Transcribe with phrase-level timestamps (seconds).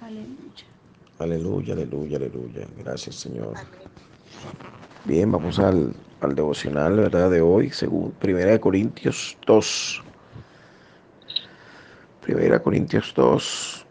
[0.00, 0.64] Aleluya.
[1.18, 2.66] Aleluya, aleluya, aleluya.
[2.78, 3.54] Gracias, Señor.
[5.04, 7.30] Bien, vamos al, al devocional, ¿verdad?
[7.30, 10.02] De hoy, según Primera de Corintios 2.
[12.22, 13.86] Primera Corintios 2.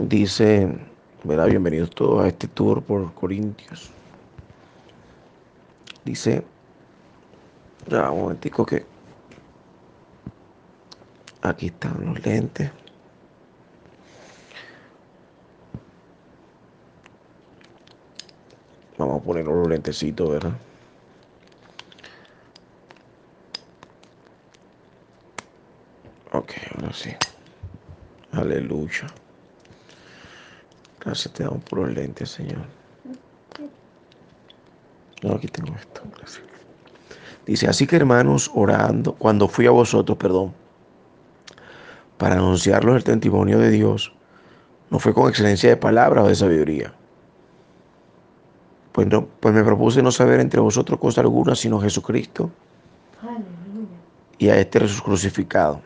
[0.00, 0.68] Dice,
[1.24, 1.48] ¿verdad?
[1.48, 3.90] Bienvenidos todos a este tour por Corintios.
[6.04, 6.44] Dice,
[7.88, 8.86] ya, un momentico que
[11.42, 12.70] aquí están los lentes.
[18.98, 20.52] Vamos a poner los lentecitos, ¿verdad?
[26.32, 27.10] Ok, ahora sí.
[28.32, 29.06] Aleluya.
[31.00, 32.66] Gracias te damos por los lentes, Señor.
[35.34, 36.02] Aquí tengo esto.
[37.46, 40.52] Dice, así que hermanos, orando, cuando fui a vosotros, perdón,
[42.18, 44.12] para anunciarlos el testimonio de Dios,
[44.90, 46.92] no fue con excelencia de palabras o de sabiduría.
[48.92, 52.50] Pues, no, pues me propuse no saber entre vosotros cosa alguna, sino Jesucristo
[53.22, 53.46] Aleluya.
[54.38, 55.80] y a este Jesús crucificado.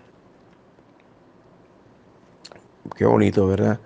[2.97, 3.81] Qué bonito, ¿verdad?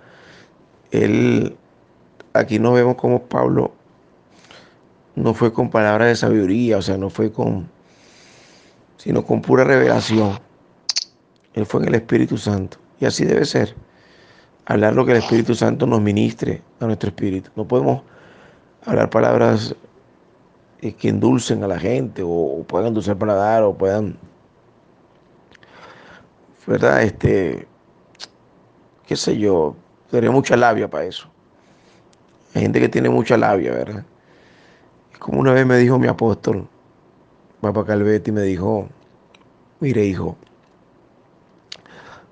[0.91, 1.57] Él,
[2.33, 3.73] aquí no vemos como Pablo
[5.17, 7.67] no fue con palabras de sabiduría, o sea, no fue con,
[8.97, 10.39] sino con pura revelación.
[11.55, 12.77] Él fue en el Espíritu Santo.
[12.99, 13.75] Y así debe ser.
[14.65, 17.49] Hablar lo que el Espíritu Santo nos ministre a nuestro espíritu.
[17.55, 18.03] No podemos
[18.85, 19.75] hablar palabras
[20.81, 24.17] eh, que endulcen a la gente o, puedan endulzar paladar o puedan,
[26.65, 27.03] ¿verdad?
[27.03, 27.67] Este,
[29.05, 29.75] qué sé yo,
[30.11, 31.27] tenía mucha labia para eso.
[32.53, 34.05] Hay gente que tiene mucha labia, ¿verdad?
[35.19, 36.67] Como una vez me dijo mi apóstol,
[37.61, 38.87] Papa Calvetti, me dijo,
[39.79, 40.37] mire hijo,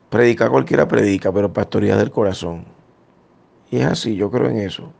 [0.09, 2.65] predicar cualquiera predica, pero pastoría del corazón.
[3.71, 4.93] Y es así, yo creo en eso.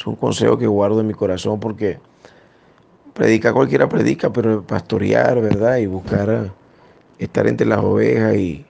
[0.00, 1.98] Es un consejo que guardo en mi corazón porque
[3.12, 5.76] predicar cualquiera predica, pero pastorear, ¿verdad?
[5.76, 6.50] Y buscar
[7.18, 8.64] estar entre las ovejas y,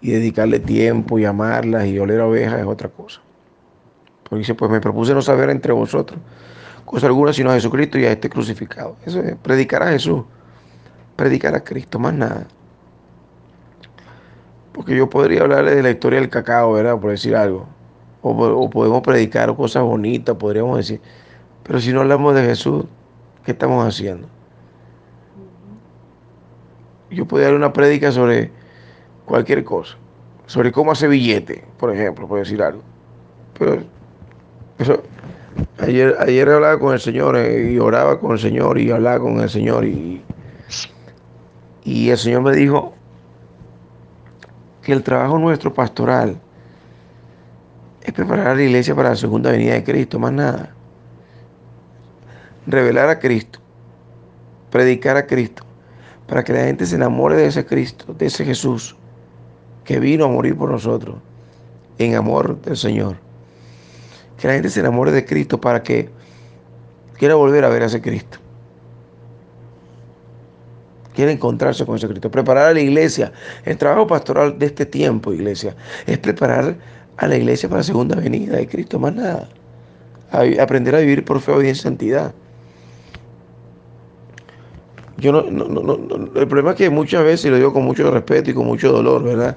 [0.00, 3.20] y dedicarle tiempo y amarlas y oler a ovejas es otra cosa.
[4.22, 6.18] Porque dice, pues me propuse no saber entre vosotros
[6.84, 8.96] cosa alguna sino a Jesucristo y a este crucificado.
[9.04, 10.22] Eso es predicar a Jesús,
[11.16, 12.46] predicar a Cristo, más nada.
[14.72, 16.98] Porque yo podría hablarle de la historia del cacao, ¿verdad?
[16.98, 17.66] Por decir algo.
[18.26, 21.00] O, podemos predicar cosas bonitas, podríamos decir.
[21.62, 22.86] Pero si no hablamos de Jesús,
[23.44, 24.26] ¿qué estamos haciendo?
[27.10, 28.50] Yo podría dar una prédica sobre
[29.26, 29.96] cualquier cosa.
[30.46, 32.82] Sobre cómo hacer billete, por ejemplo, por decir algo.
[33.58, 33.82] Pero,
[34.78, 35.02] pero
[35.78, 39.40] Ayer, ayer hablaba con el Señor eh, y oraba con el Señor y hablaba con
[39.40, 40.22] el Señor y,
[41.84, 42.94] y el Señor me dijo
[44.82, 46.40] que el trabajo nuestro pastoral
[48.04, 50.74] es preparar a la iglesia para la segunda venida de Cristo, más nada.
[52.66, 53.58] Revelar a Cristo,
[54.70, 55.64] predicar a Cristo,
[56.26, 58.96] para que la gente se enamore de ese Cristo, de ese Jesús
[59.84, 61.16] que vino a morir por nosotros
[61.98, 63.24] en amor del Señor
[64.44, 66.10] que la gente se enamore de Cristo para que
[67.16, 68.38] quiera volver a ver a ese Cristo.
[71.14, 72.30] Quiere encontrarse con ese Cristo.
[72.30, 73.32] Preparar a la iglesia.
[73.64, 75.76] El trabajo pastoral de este tiempo, iglesia,
[76.06, 76.76] es preparar
[77.16, 79.48] a la iglesia para la segunda venida de Cristo, más nada.
[80.60, 82.34] aprender a vivir por fe, obediencia y santidad.
[85.16, 87.84] Yo no, no, no, no, el problema es que muchas veces, y lo digo con
[87.84, 89.56] mucho respeto y con mucho dolor, ¿verdad?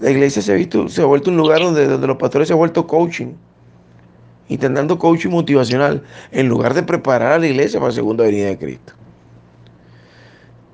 [0.00, 2.54] la iglesia se ha visto, se ha vuelto un lugar donde, donde los pastores se
[2.54, 3.32] han vuelto coaching,
[4.48, 8.58] intentando coaching motivacional, en lugar de preparar a la iglesia para la segunda venida de
[8.58, 8.92] Cristo.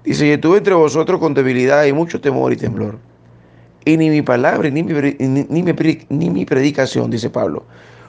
[0.05, 2.99] Dice, yo estuve entre vosotros con debilidad y mucho temor y temblor.
[3.85, 5.75] Y ni mi palabra, ni mi, ni, mi,
[6.09, 7.65] ni mi predicación, dice Pablo,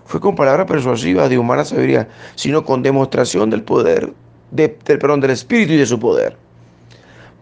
[0.06, 4.12] fue con palabras persuasivas de humana sabiduría, sino con demostración del poder,
[4.52, 6.36] de, del, perdón, del Espíritu y de su poder.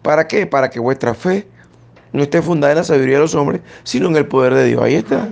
[0.02, 0.46] ¿Para qué?
[0.46, 1.46] Para que vuestra fe
[2.12, 4.82] no esté fundada en la sabiduría de los hombres, sino en el poder de Dios.
[4.82, 5.28] Ahí está.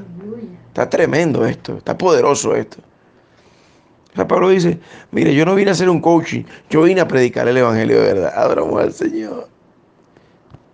[0.69, 2.79] Está tremendo esto, está poderoso esto.
[4.13, 4.79] O sea, Pablo dice,
[5.11, 8.15] mire, yo no vine a hacer un coaching, yo vine a predicar el Evangelio de
[8.15, 8.33] verdad.
[8.35, 9.49] Adoramos al Señor.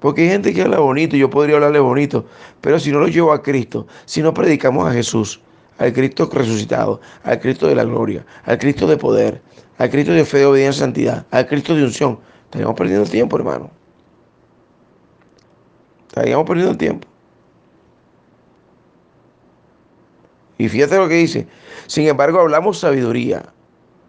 [0.02, 2.26] Porque hay gente que habla bonito, yo podría hablarle bonito,
[2.60, 5.40] pero si no lo llevo a Cristo, si no predicamos a Jesús,
[5.78, 9.40] al Cristo resucitado, al Cristo de la gloria, al Cristo de poder,
[9.78, 13.70] al Cristo de fe, de obediencia santidad, al Cristo de unción, estaríamos perdiendo tiempo, hermano.
[16.08, 17.06] Estaríamos perdiendo tiempo.
[20.58, 21.46] Y fíjate lo que dice.
[21.86, 23.44] Sin embargo, hablamos sabiduría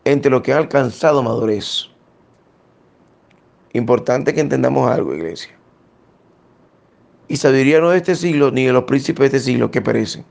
[0.06, 1.88] entre los que han alcanzado madurez.
[3.74, 5.56] Importante que entendamos algo, iglesia.
[7.28, 10.26] Y sabiduría no de este siglo, ni de los príncipes de este siglo que perecen.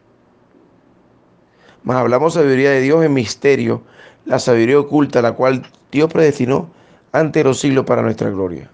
[1.83, 3.83] Mas hablamos sabiduría de Dios en misterio,
[4.25, 6.71] la sabiduría oculta, la cual Dios predestinó
[7.12, 8.71] ante los siglos para nuestra gloria.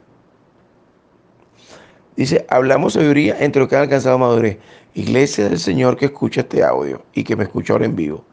[2.17, 4.59] Dice, hablamos sabiduría entre los que han alcanzado madurez.
[4.95, 8.25] Iglesia del Señor que escucha este audio y que me escucha ahora en vivo.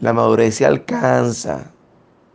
[0.00, 1.72] La madurez se alcanza.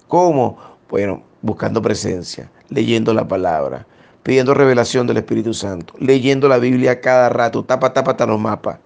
[0.08, 0.58] ¿Cómo?
[0.90, 3.86] Bueno, buscando presencia, leyendo la palabra,
[4.28, 8.78] pidiendo revelación del Espíritu Santo, leyendo la Biblia cada rato, tapa, tapa, tapa los mapas.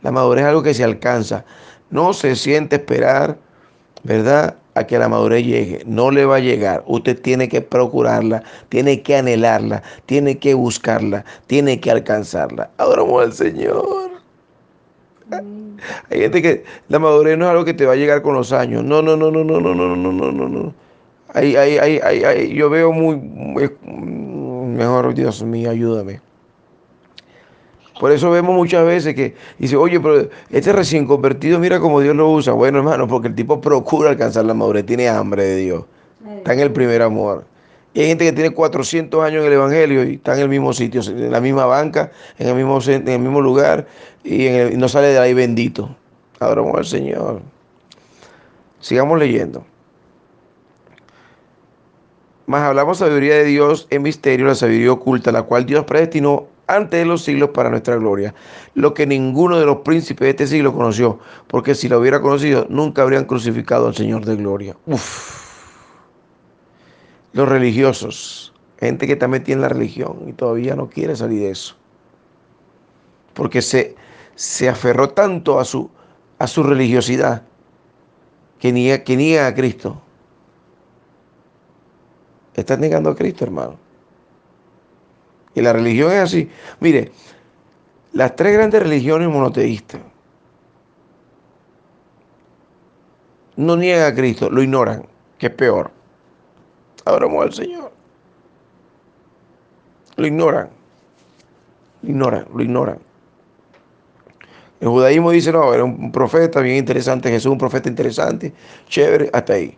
[0.00, 1.44] La madurez es algo que se alcanza.
[1.90, 3.36] No se siente esperar,
[4.04, 4.54] ¿verdad?
[4.76, 5.82] A que la madurez llegue.
[5.86, 6.84] No le va a llegar.
[6.86, 12.70] Usted tiene que procurarla, tiene que anhelarla, tiene que buscarla, tiene que alcanzarla.
[12.78, 14.12] Adoramos al Señor.
[15.32, 18.52] Hay gente que la madurez no es algo que te va a llegar con los
[18.52, 18.84] años.
[18.84, 20.74] No, no, no, no, no, no, no, no, no, no, no.
[21.34, 23.16] Ahí, ahí, ahí, ahí, yo veo muy,
[24.76, 26.20] mejor, Dios mío, ayúdame.
[28.00, 32.16] Por eso vemos muchas veces que dice, oye, pero este recién convertido, mira cómo Dios
[32.16, 32.54] lo usa.
[32.54, 35.84] Bueno, hermano, porque el tipo procura alcanzar la madurez, tiene hambre de Dios.
[36.38, 37.44] Está en el primer amor.
[37.92, 40.72] Y hay gente que tiene 400 años en el Evangelio y está en el mismo
[40.72, 43.86] sitio, en la misma banca, en el mismo, en el mismo lugar
[44.22, 45.94] y, no sale de ahí bendito.
[46.38, 47.42] Adoramos al Señor.
[48.78, 49.66] Sigamos leyendo.
[52.50, 56.98] Más hablamos sabiduría de Dios en misterio, la sabiduría oculta, la cual Dios predestinó antes
[56.98, 58.34] de los siglos para nuestra gloria,
[58.74, 62.66] lo que ninguno de los príncipes de este siglo conoció, porque si lo hubiera conocido,
[62.68, 64.76] nunca habrían crucificado al Señor de gloria.
[64.86, 65.30] Uf.
[67.34, 71.76] Los religiosos, gente que también tiene la religión y todavía no quiere salir de eso,
[73.32, 73.94] porque se,
[74.34, 75.88] se aferró tanto a su,
[76.40, 77.44] a su religiosidad
[78.58, 80.02] que niega, que niega a Cristo.
[82.54, 83.76] Estás negando a Cristo, hermano.
[85.54, 86.50] Y la religión es así.
[86.80, 87.12] Mire,
[88.12, 90.00] las tres grandes religiones monoteístas
[93.56, 95.06] no niegan a Cristo, lo ignoran,
[95.38, 95.90] que es peor.
[97.04, 97.92] Adoramos al Señor.
[100.16, 100.70] Lo ignoran.
[102.02, 102.98] Lo ignoran, lo ignoran.
[104.80, 108.54] El judaísmo dice, no, era un profeta bien interesante, Jesús un profeta interesante,
[108.88, 109.76] chévere, hasta ahí.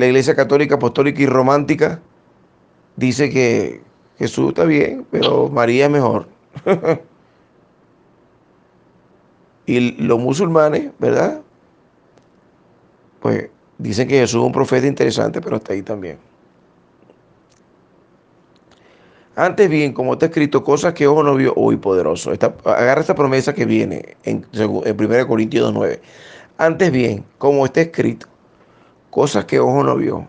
[0.00, 2.00] La iglesia católica, apostólica y romántica
[2.96, 3.82] dice que
[4.18, 6.26] Jesús está bien, pero María es mejor.
[9.66, 11.42] y los musulmanes, ¿verdad?
[13.20, 16.18] Pues dicen que Jesús es un profeta interesante, pero está ahí también.
[19.36, 22.32] Antes bien, como está escrito, cosas que ojo no vio, hoy poderoso.
[22.64, 26.00] agarra esta promesa que viene en, en 1 Corintios 2.9.
[26.56, 28.30] Antes bien, como está escrito,
[29.10, 30.26] cosas que ojo no vio,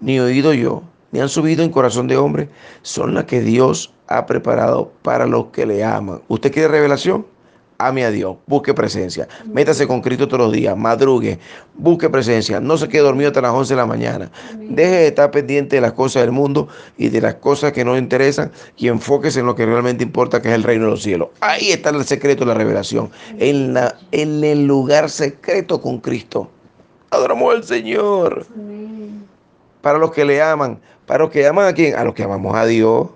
[0.00, 0.82] ni oído yo,
[1.12, 2.48] ni han subido en corazón de hombre,
[2.82, 6.20] son las que Dios ha preparado para los que le aman.
[6.28, 7.26] ¿Usted quiere revelación?
[7.82, 11.38] Ame a Dios, busque presencia, métase con Cristo todos los días, madrugue,
[11.74, 14.30] busque presencia, no se quede dormido hasta las 11 de la mañana.
[14.58, 16.68] Deje de estar pendiente de las cosas del mundo
[16.98, 20.48] y de las cosas que no interesan y enfóquese en lo que realmente importa, que
[20.48, 21.30] es el reino de los cielos.
[21.40, 26.50] Ahí está el secreto de la revelación, en, la, en el lugar secreto con Cristo.
[27.10, 28.46] Adoramos al Señor.
[29.82, 30.80] Para los que le aman,
[31.10, 31.96] ¿Para los que aman a quién?
[31.96, 33.08] A los que amamos a Dios.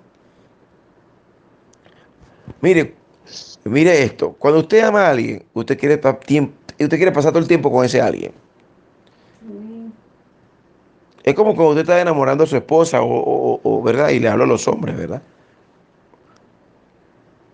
[2.59, 2.93] Mire,
[3.63, 4.35] mire esto.
[4.37, 8.01] Cuando usted ama a alguien, usted quiere, usted quiere pasar todo el tiempo con ese
[8.01, 8.33] alguien.
[11.23, 14.09] Es como cuando usted está enamorando a su esposa, o, ¿verdad?
[14.09, 15.21] Y le hablo a los hombres, ¿verdad?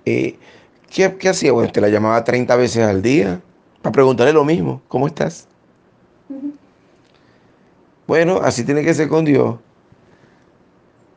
[0.05, 0.39] Eh,
[0.89, 1.51] ¿qué, hacía?
[1.51, 3.39] Bueno, usted la llamaba 30 veces al día
[3.83, 4.81] para preguntarle lo mismo.
[4.87, 5.47] ¿Cómo estás?
[8.07, 9.55] Bueno, así tiene que ser con Dios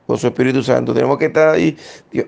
[0.07, 0.95] con su Espíritu Santo.
[0.95, 1.77] Tenemos que estar ahí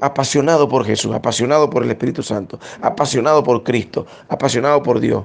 [0.00, 5.24] apasionado por Jesús, apasionado por el Espíritu Santo, apasionado por Cristo, apasionado por Dios.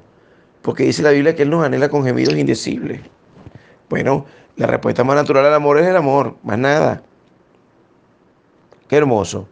[0.62, 3.02] Porque dice la Biblia que Él nos anhela con gemidos indecibles.
[3.90, 4.26] Bueno,
[4.58, 7.04] la respuesta más natural al amor es el amor, más nada.
[8.88, 9.48] Qué hermoso.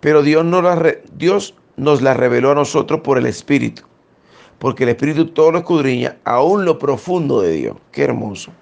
[0.00, 3.82] Pero Dios la Dios nos la reveló a nosotros por el Espíritu.
[4.58, 7.76] Porque el Espíritu todo lo escudriña, aún lo profundo de Dios.
[7.90, 8.52] Qué hermoso.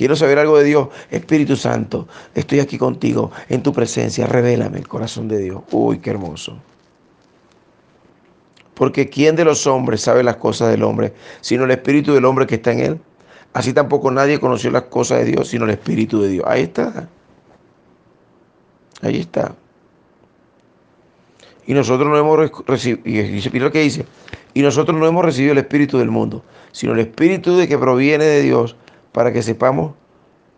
[0.00, 0.88] Quiero saber algo de Dios.
[1.10, 4.26] Espíritu Santo, estoy aquí contigo, en tu presencia.
[4.26, 5.60] Revélame el corazón de Dios.
[5.72, 6.56] Uy, qué hermoso.
[8.72, 12.46] Porque ¿quién de los hombres sabe las cosas del hombre, sino el Espíritu del hombre
[12.46, 13.00] que está en él?
[13.52, 16.46] Así tampoco nadie conoció las cosas de Dios, sino el Espíritu de Dios.
[16.48, 17.10] Ahí está.
[19.02, 19.54] Ahí está.
[21.66, 24.06] Y nosotros no hemos recibido, y lo que dice,
[24.54, 26.42] y nosotros no hemos recibido el Espíritu del mundo,
[26.72, 28.76] sino el Espíritu de que proviene de Dios,
[29.12, 29.92] para que sepamos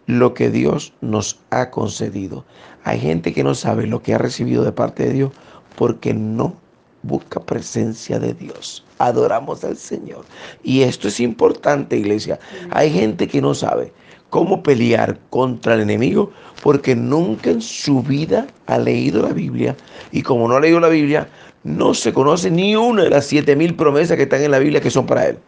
[0.06, 2.44] lo que Dios nos ha concedido.
[2.84, 5.32] Hay gente que no sabe lo que ha recibido de parte de Dios
[5.76, 6.56] porque no
[7.02, 8.84] busca presencia de Dios.
[8.98, 10.24] Adoramos al Señor.
[10.62, 12.38] Y esto es importante, iglesia.
[12.70, 13.92] Hay gente que no sabe
[14.30, 16.30] cómo pelear contra el enemigo
[16.62, 19.76] porque nunca en su vida ha leído la Biblia.
[20.10, 21.28] Y como no ha leído la Biblia,
[21.64, 24.80] no se conoce ni una de las siete mil promesas que están en la Biblia
[24.80, 25.38] que son para él.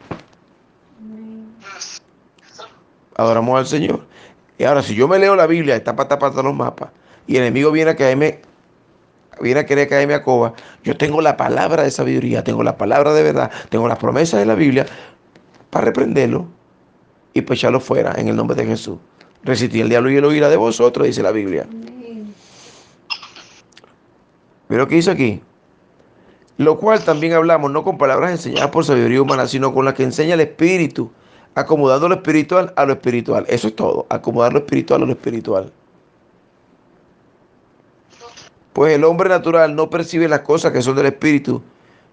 [3.16, 4.06] Adoramos al Señor.
[4.58, 6.90] Y ahora, si yo me leo la Biblia, está para tapar los mapas,
[7.26, 8.40] y el enemigo viene a caerme,
[9.40, 10.54] viene a querer caerme a coba,
[10.84, 14.46] yo tengo la palabra de sabiduría, tengo la palabra de verdad, tengo las promesas de
[14.46, 14.86] la Biblia
[15.70, 16.46] para reprenderlo
[17.32, 18.98] y pues echarlo fuera en el nombre de Jesús.
[19.42, 21.66] Resistir el diablo y él oirá de vosotros, dice la Biblia.
[24.68, 25.42] Mira lo que dice aquí.
[26.56, 30.04] Lo cual también hablamos, no con palabras enseñadas por sabiduría humana, sino con las que
[30.04, 31.10] enseña el Espíritu,
[31.54, 33.44] acomodando lo espiritual a lo espiritual.
[33.48, 35.72] Eso es todo, acomodar lo espiritual a lo espiritual.
[38.72, 41.62] Pues el hombre natural no percibe las cosas que son del Espíritu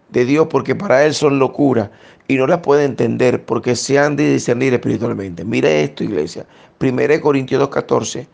[0.10, 1.92] de Dios porque para él son locura
[2.28, 5.44] y no las puede entender porque se han de discernir espiritualmente.
[5.44, 6.46] Mire esto, iglesia.
[6.80, 8.28] 1 Corintios 2.14.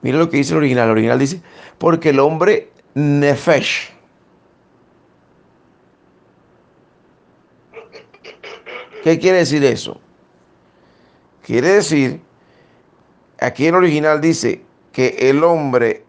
[0.00, 0.86] Mire lo que dice el original.
[0.86, 1.42] El original dice,
[1.76, 3.92] porque el hombre nefesh.
[9.02, 10.00] ¿Qué quiere decir eso?
[11.46, 12.20] Quiere decir,
[13.40, 16.02] aquí el original dice que el hombre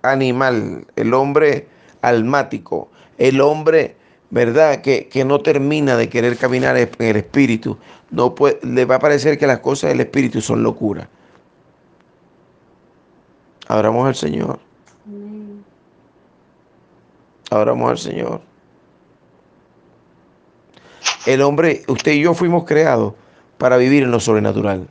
[0.00, 1.68] animal, el hombre
[2.00, 3.96] almático, el hombre,
[4.30, 4.80] ¿verdad?
[4.80, 7.76] Que, no termina de querer caminar en el espíritu,
[8.10, 11.06] no puede, le va a parecer que las cosas del espíritu son locura.
[13.68, 14.58] Adoramos al Señor.
[17.50, 18.40] Adoramos al Señor.
[21.26, 23.12] El hombre, usted y yo fuimos creados
[23.58, 24.88] para vivir en lo sobrenatural,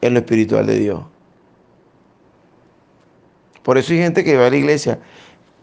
[0.00, 1.04] en lo espiritual de Dios.
[3.62, 5.00] Por eso hay gente que va a la iglesia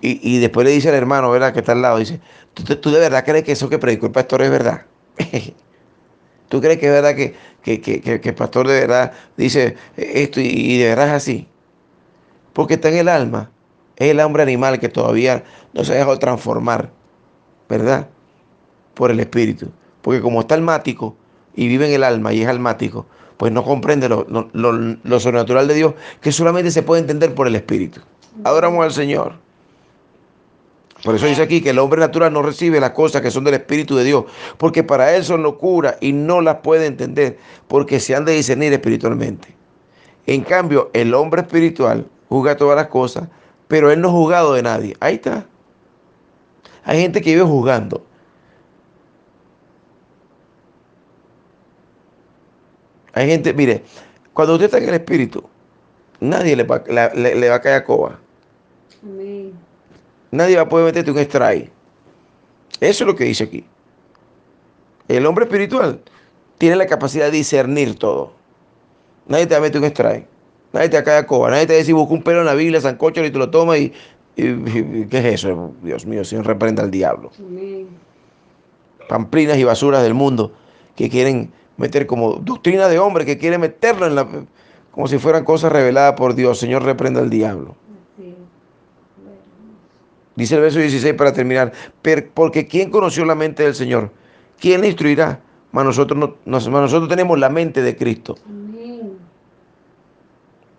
[0.06, 1.54] y, después le dice al hermano, ¿verdad?
[1.54, 2.20] Que está al lado, dice,
[2.54, 4.86] ¿tú, de verdad crees que eso que predicó el pastor es verdad?
[6.50, 7.36] ¿Tú crees que es verdad que,
[8.26, 11.48] el pastor de verdad dice esto y, y de verdad es así?
[12.52, 13.50] Porque está en el alma.
[13.96, 16.92] Es el hombre animal que todavía no se ha dejado transformar,
[17.70, 18.10] ¿verdad?
[18.94, 19.72] Por el espíritu.
[20.02, 21.16] Porque como está almático
[21.56, 23.06] y vive en el alma y es almático,
[23.38, 28.02] pues no comprende lo, sobrenatural de Dios, que solamente se puede entender por el Espíritu.
[28.44, 29.34] Adoramos al Señor.
[31.04, 33.56] Por eso dice aquí que el hombre natural no recibe las cosas que son del
[33.56, 34.24] Espíritu de Dios,
[34.58, 38.72] porque para él son locura y no las puede entender, porque se han de discernir
[38.72, 39.54] espiritualmente.
[40.26, 43.28] En cambio, el hombre espiritual juzga todas las cosas,
[43.68, 44.96] pero él no ha juzgado de nadie.
[45.02, 45.46] Ahí está.
[46.86, 48.06] Hay gente que vive juzgando.
[53.14, 53.84] Hay gente, mire,
[54.34, 55.44] cuando usted está en el espíritu,
[56.20, 58.20] nadie le va, a caer a coba.
[60.32, 61.72] Nadie va a poder meterte un strike.
[62.80, 63.66] Eso es lo que dice aquí.
[65.08, 66.02] El hombre espiritual
[66.58, 68.34] tiene la capacidad de discernir todo.
[69.28, 70.28] Nadie te va a meter un strike.
[70.72, 71.52] Nadie te va a caer a coba.
[71.52, 73.52] Nadie te va a decir, busca un pelo en la Biblia, sancocho y te lo
[73.52, 73.94] toma y,
[74.36, 75.74] ¿Qué es eso?
[75.84, 77.30] Dios mío, Señor, reprenda al diablo.
[79.08, 80.54] Pamplinas y basuras del mundo
[80.96, 84.28] que quieren meter como doctrina de hombre que quiere meterlo en la
[84.92, 86.60] como si fueran cosas reveladas por Dios.
[86.60, 87.76] Señor, reprenda al diablo.
[90.36, 91.74] Dice el verso 16 para terminar,
[92.34, 94.12] porque ¿quién conoció la mente del Señor?
[94.60, 95.42] ¿Quién le instruirá?
[95.72, 98.36] Mas nosotros, no, nosotros tenemos la mente de Cristo.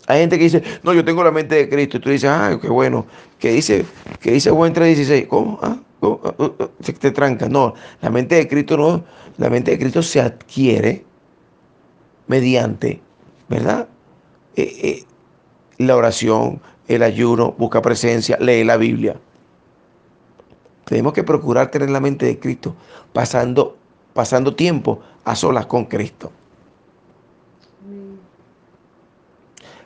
[0.07, 1.97] Hay gente que dice, no, yo tengo la mente de Cristo.
[1.97, 3.07] Y tú dices, ah, qué bueno.
[3.39, 3.85] Que dice,
[4.21, 5.29] que dice Juan 3.16.
[5.29, 5.59] ¿Cómo?
[5.63, 5.79] ¿Ah?
[6.01, 7.49] Uh, uh, uh, se te tranca.
[7.49, 9.05] No, la mente de Cristo no,
[9.39, 11.05] la mente de Cristo se adquiere
[12.27, 13.01] mediante,
[13.49, 13.89] ¿verdad?
[14.57, 15.05] Eh, eh,
[15.79, 19.19] la oración, el ayuno, busca presencia, lee la Biblia.
[20.85, 22.77] Tenemos que procurar tener la mente de Cristo,
[23.15, 23.79] pasando,
[24.13, 26.31] pasando tiempo a solas con Cristo.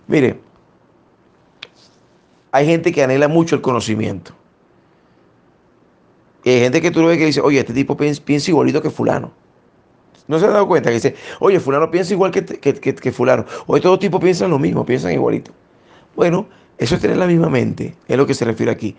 [0.08, 0.40] Mire,
[2.50, 4.32] hay gente que anhela mucho el conocimiento.
[6.42, 8.90] Y hay gente que tú lo ves que dice, oye, este tipo piensa, igualito que
[8.90, 9.32] fulano.
[10.26, 10.88] ¿No se han dado cuenta?
[10.88, 13.44] Que dice, oye, fulano piensa igual que, que, fulano.
[13.66, 15.52] Oye, todos tipos piensan lo mismo, piensan igualito.
[16.16, 16.48] Bueno,
[16.78, 18.96] eso es tener la misma mente, es lo que se refiere aquí.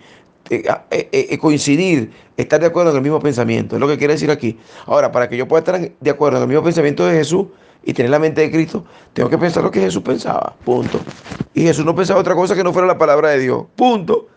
[0.48, 3.98] Eh, ah, eh, eh, coincidir, estar de acuerdo en el mismo pensamiento, es lo que
[3.98, 4.58] quiere decir aquí.
[4.86, 7.46] Ahora, para que yo pueda estar de acuerdo en el mismo pensamiento de Jesús
[7.82, 11.00] y tener la mente de Cristo, tengo que pensar lo que Jesús pensaba, punto.
[11.54, 14.28] Y Jesús no pensaba otra cosa que no fuera la palabra de Dios, punto.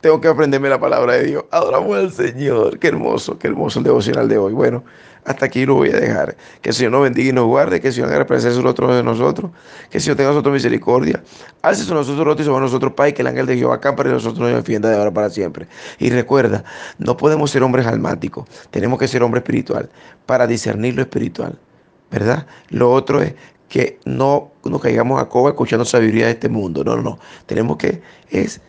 [0.00, 1.44] tengo que aprenderme la palabra de Dios.
[1.50, 2.78] Adoramos al Señor.
[2.78, 4.52] Qué hermoso, qué hermoso el devocional de hoy.
[4.52, 4.82] Bueno,
[5.24, 6.36] hasta aquí lo voy a dejar.
[6.60, 7.80] Que el Señor nos bendiga y nos guarde.
[7.80, 9.52] Que el Señor haga presencia sobre otros de nosotros.
[9.90, 11.22] Que el Señor tenga nosotros misericordia.
[11.62, 12.92] Alce sobre nosotros rostro y sobre nosotros.
[13.08, 15.68] Y que el ángel de Jehová acá y nosotros nos defienda de ahora para siempre.
[16.00, 16.64] Y recuerda,
[16.98, 18.48] no podemos ser hombres almáticos.
[18.70, 19.88] Tenemos que ser hombres espiritual
[20.26, 21.56] para discernir lo espiritual.
[22.12, 22.46] ¿Verdad?
[22.68, 23.34] Lo otro es
[23.68, 26.84] que no nos caigamos a coba escuchando sabiduría de este mundo.
[26.84, 27.18] No, no, no.
[27.46, 28.60] Tenemos que es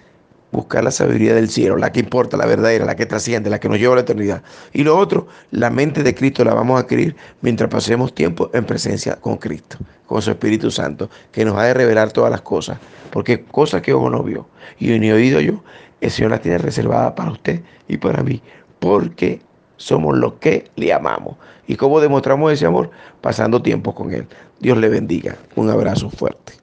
[0.54, 3.68] buscar la sabiduría del cielo, la que importa, la verdadera, la que trasciende, la que
[3.68, 4.44] nos lleva a la eternidad.
[4.72, 8.64] Y lo otro, la mente de Cristo la vamos a adquirir mientras pasemos tiempo en
[8.64, 12.78] presencia con Cristo, con su Espíritu Santo, que nos va a revelar todas las cosas.
[13.12, 14.48] Porque cosas que ojo no vio
[14.80, 15.64] y ni oído yo,
[16.00, 18.42] el Señor las tiene reservadas para usted y para mí.
[18.80, 19.42] Porque
[19.84, 21.36] somos los que le amamos.
[21.68, 22.90] ¿Y cómo demostramos ese amor?
[23.22, 24.28] Pasando tiempo con Él.
[24.60, 25.38] Dios le bendiga.
[25.56, 26.63] Un abrazo fuerte.